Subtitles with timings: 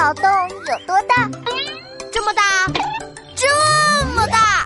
[0.00, 1.28] 脑洞有多大？
[2.10, 2.42] 这么大，
[3.36, 4.64] 这么大！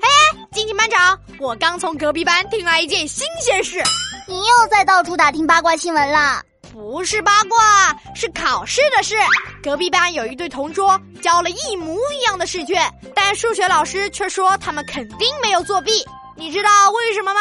[0.00, 0.08] 哎，
[0.52, 3.82] 晶晶班长，我刚从隔壁班听来一件新鲜事。
[4.26, 6.42] 你又在到处打听八卦新闻啦？
[6.72, 9.16] 不是八卦，是考试的事。
[9.62, 16.02] 隔壁班有一对同桌交了一模一样的试卷，但数学老师却说他们肯定没有作弊。
[16.36, 17.40] 你知道为什么吗？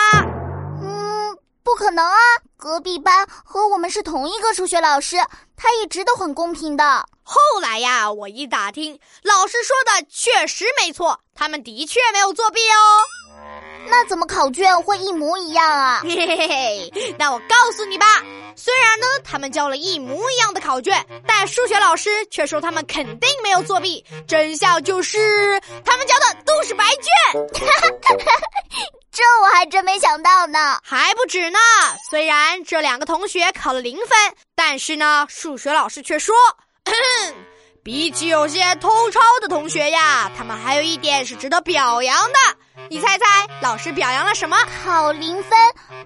[1.69, 2.17] 嗯，不可能啊！
[2.57, 5.17] 隔壁班和我们是同一个数学老师，
[5.55, 7.05] 他一直都很公平的。
[7.23, 12.81] 后来呀，我一打听，老师说的确实没错，他们的确没有作弊哦。
[13.87, 16.01] 那怎么考卷会一模一样啊？
[16.03, 18.05] 嘿嘿嘿，那我告诉你吧，
[18.55, 24.03] 虽然呢他们交了一模一样的考卷，但数学老师却说他们肯定没有作弊。
[24.27, 27.39] 真相就是他们交的都是白卷。
[29.59, 30.79] 还真没想到呢。
[30.81, 31.59] 还不止呢，
[32.09, 34.07] 虽然这两个同学考了零分，
[34.55, 36.33] 但是呢数学老师却说，
[37.83, 42.39] 比起有些偷抄的同学呀，他们还有一点是值得表扬的。
[42.89, 43.25] 你猜猜，
[43.61, 44.57] 老师表扬了什么？
[44.81, 45.51] 考零分，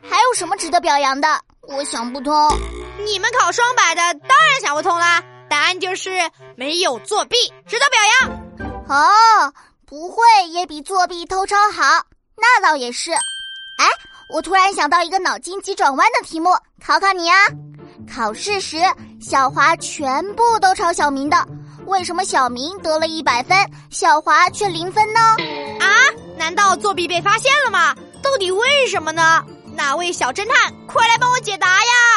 [0.02, 1.39] 还有什么值得表扬的？
[1.61, 2.33] 我想不通。
[3.06, 5.23] 你们考双百的当然想不通啦。
[5.47, 6.09] 答案就是
[6.58, 7.35] 没有作弊，
[7.67, 8.31] 值得表扬。
[8.89, 9.53] 哦，
[9.85, 12.03] 不会也比作弊偷抄好，
[12.35, 13.11] 那倒也是。
[13.84, 13.89] 哎，
[14.30, 17.36] 我突然想到一个脑筋急转弯的题目，考考你啊。
[18.09, 18.78] 考试时，
[19.20, 21.38] 小华全部都抄小明的，
[21.86, 23.58] 为什么小明得了一百分，
[23.90, 25.20] 小华却零分呢？
[25.81, 25.88] 啊？
[26.38, 27.94] 难道作弊被发现了吗？
[28.22, 29.44] 到底为什么呢？
[29.75, 32.12] 哪位小侦探，快来帮我解答呀！